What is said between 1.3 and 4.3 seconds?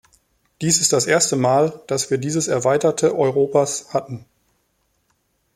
Mal, das wir dieses erweiterte Europas hatten.